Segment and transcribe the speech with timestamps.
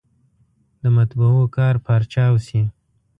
[0.81, 2.61] د مطبعو کار پارچاو شي.